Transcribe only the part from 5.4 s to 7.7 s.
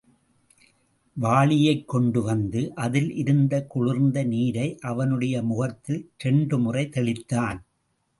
முகத்தில் இரண்டுமுறை தெளித்தான்.